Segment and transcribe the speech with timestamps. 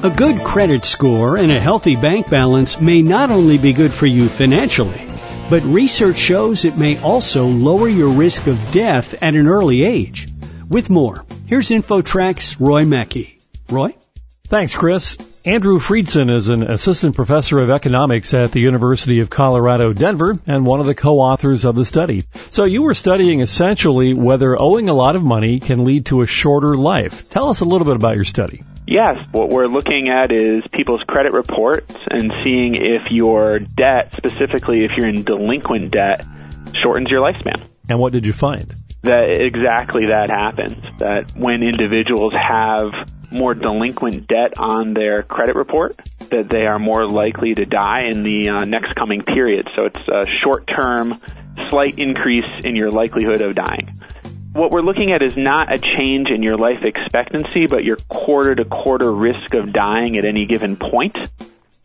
[0.00, 4.06] A good credit score and a healthy bank balance may not only be good for
[4.06, 5.04] you financially,
[5.50, 10.28] but research shows it may also lower your risk of death at an early age.
[10.68, 13.40] With more, here's InfoTrack's Roy Mackey.
[13.68, 13.96] Roy?
[14.46, 15.18] Thanks, Chris.
[15.44, 20.64] Andrew Friedson is an assistant professor of economics at the University of Colorado, Denver, and
[20.64, 22.24] one of the co-authors of the study.
[22.52, 26.26] So you were studying essentially whether owing a lot of money can lead to a
[26.26, 27.28] shorter life.
[27.30, 28.62] Tell us a little bit about your study.
[28.90, 34.82] Yes, what we're looking at is people's credit reports and seeing if your debt, specifically
[34.82, 36.24] if you're in delinquent debt,
[36.82, 37.62] shortens your lifespan.
[37.90, 38.74] And what did you find?
[39.02, 40.82] That exactly that happens.
[41.00, 42.92] That when individuals have
[43.30, 45.94] more delinquent debt on their credit report,
[46.30, 49.68] that they are more likely to die in the uh, next coming period.
[49.76, 51.20] So it's a short term,
[51.68, 54.00] slight increase in your likelihood of dying.
[54.52, 58.54] What we're looking at is not a change in your life expectancy, but your quarter
[58.54, 61.16] to quarter risk of dying at any given point.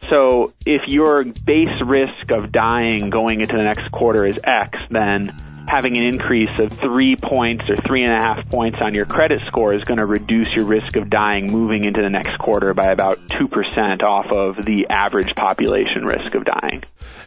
[0.10, 5.36] So if your base risk of dying going into the next quarter is X, then
[5.68, 9.42] having an increase of three points or three and a half points on your credit
[9.48, 12.92] score is going to reduce your risk of dying moving into the next quarter by
[12.92, 16.84] about 2% off of the average population risk of dying.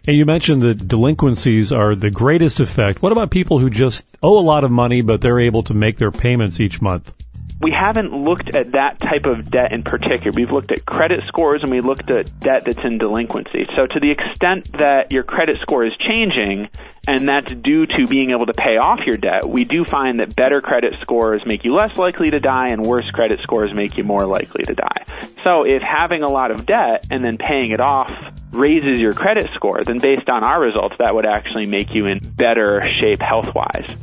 [0.06, 3.02] And you mentioned that delinquencies are the greatest effect.
[3.02, 5.98] What about people who just owe a lot of money, but they're able to make
[5.98, 7.12] their payments each month?
[7.60, 10.32] We haven't looked at that type of debt in particular.
[10.34, 13.66] We've looked at credit scores and we looked at debt that's in delinquency.
[13.74, 16.68] So to the extent that your credit score is changing
[17.08, 20.36] and that's due to being able to pay off your debt, we do find that
[20.36, 24.04] better credit scores make you less likely to die and worse credit scores make you
[24.04, 25.06] more likely to die.
[25.42, 28.10] So if having a lot of debt and then paying it off
[28.50, 32.18] raises your credit score, then based on our results, that would actually make you in
[32.18, 33.96] better shape health wise.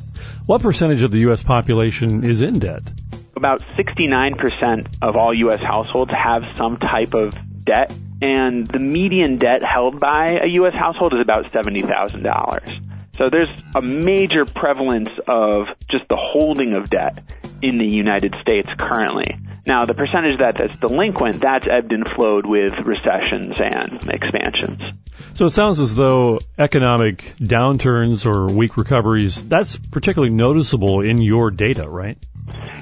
[0.45, 1.43] What percentage of the U.S.
[1.43, 2.83] population is in debt?
[3.43, 5.59] About 69% of all U.S.
[5.59, 7.33] households have some type of
[7.65, 10.73] debt, and the median debt held by a U.S.
[10.73, 12.79] household is about $70,000.
[13.17, 17.21] So there's a major prevalence of just the holding of debt
[17.61, 19.37] in the United States currently.
[19.65, 24.79] Now, the percentage that that's delinquent, that's ebbed and flowed with recessions and expansions.
[25.33, 31.51] So it sounds as though economic downturns or weak recoveries, that's particularly noticeable in your
[31.51, 32.17] data, right?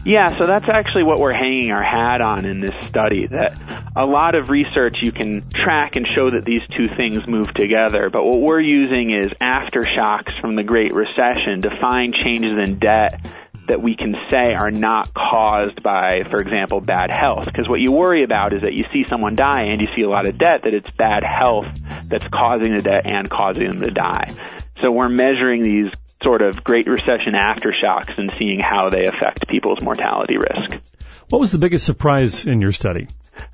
[0.05, 3.27] Yeah, so that's actually what we're hanging our hat on in this study.
[3.27, 3.59] That
[3.95, 8.09] a lot of research you can track and show that these two things move together,
[8.09, 13.25] but what we're using is aftershocks from the Great Recession to find changes in debt
[13.67, 17.45] that we can say are not caused by, for example, bad health.
[17.45, 20.09] Because what you worry about is that you see someone die and you see a
[20.09, 21.67] lot of debt, that it's bad health
[22.05, 24.33] that's causing the debt and causing them to die.
[24.81, 25.91] So we're measuring these
[26.21, 30.83] sort of Great Recession aftershocks and seeing how they affect people's mortality risk.
[31.29, 33.07] What was the biggest surprise in your study?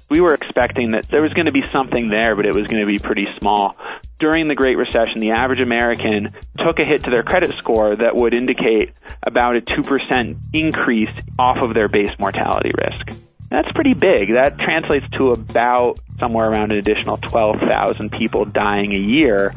[0.10, 2.82] We were expecting that there was going to be something there, but it was going
[2.82, 3.76] to be pretty small.
[4.20, 8.16] During the Great Recession, the average American took a hit to their credit score that
[8.16, 13.20] would indicate about a 2% increase off of their base mortality risk.
[13.50, 14.34] That's pretty big.
[14.34, 19.54] That translates to about somewhere around an additional 12,000 people dying a year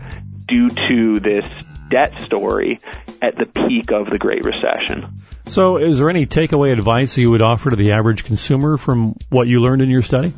[0.46, 1.46] due to this
[1.90, 2.80] debt story
[3.20, 5.22] at the peak of the Great Recession.
[5.46, 9.48] So, is there any takeaway advice you would offer to the average consumer from what
[9.48, 10.32] you learned in your study?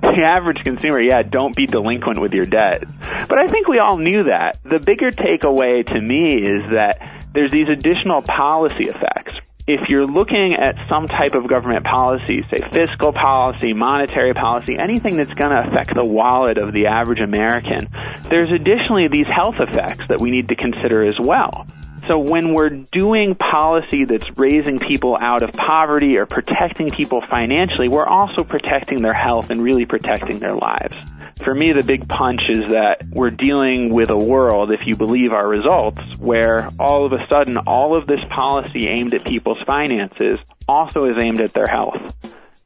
[0.00, 2.84] The average consumer, yeah, don't be delinquent with your debt.
[3.28, 4.58] But I think we all knew that.
[4.62, 9.25] The bigger takeaway to me is that there's these additional policy effects
[9.66, 15.16] if you're looking at some type of government policy, say fiscal policy, monetary policy, anything
[15.16, 17.88] that's going to affect the wallet of the average American,
[18.30, 21.66] there's additionally these health effects that we need to consider as well.
[22.08, 27.88] So when we're doing policy that's raising people out of poverty or protecting people financially,
[27.88, 30.94] we're also protecting their health and really protecting their lives.
[31.42, 35.32] For me, the big punch is that we're dealing with a world, if you believe
[35.32, 40.36] our results, where all of a sudden all of this policy aimed at people's finances
[40.68, 42.14] also is aimed at their health.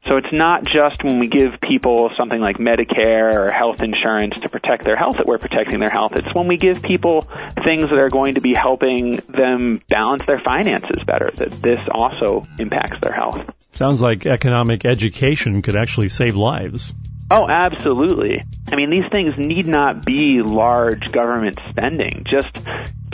[0.07, 4.49] So it's not just when we give people something like Medicare or health insurance to
[4.49, 6.13] protect their health that we're protecting their health.
[6.15, 7.27] It's when we give people
[7.63, 12.47] things that are going to be helping them balance their finances better that this also
[12.57, 13.37] impacts their health.
[13.73, 16.91] Sounds like economic education could actually save lives.
[17.31, 18.43] Oh, absolutely.
[18.69, 22.25] I mean, these things need not be large government spending.
[22.29, 22.53] Just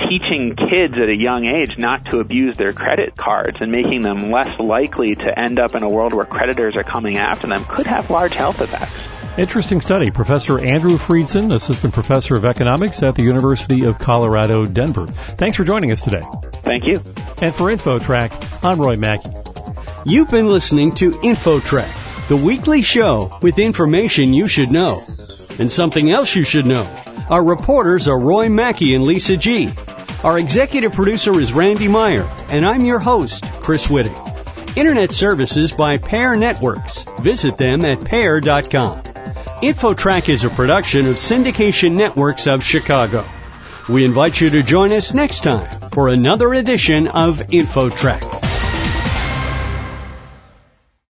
[0.10, 4.32] teaching kids at a young age not to abuse their credit cards and making them
[4.32, 7.86] less likely to end up in a world where creditors are coming after them could
[7.86, 9.08] have large health effects.
[9.38, 10.10] Interesting study.
[10.10, 15.06] Professor Andrew Friedson, Assistant Professor of Economics at the University of Colorado, Denver.
[15.06, 16.24] Thanks for joining us today.
[16.64, 16.96] Thank you.
[17.40, 19.30] And for InfoTrack, I'm Roy Mackey.
[20.06, 25.02] You've been listening to InfoTrack the weekly show with information you should know.
[25.60, 26.88] And something else you should know.
[27.30, 29.70] Our reporters are Roy Mackey and Lisa G.
[30.24, 34.16] Our executive producer is Randy Meyer, and I'm your host, Chris Whitting.
[34.76, 37.04] Internet services by Pair Networks.
[37.20, 39.02] Visit them at pair.com.
[39.02, 43.26] InfoTrack is a production of Syndication Networks of Chicago.
[43.90, 48.47] We invite you to join us next time for another edition of InfoTrack.